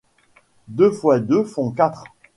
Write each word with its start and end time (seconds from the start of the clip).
Deux 0.67 0.89
fois 0.91 1.19
deux 1.19 1.43
font 1.43 1.69
quatre. 1.69 2.05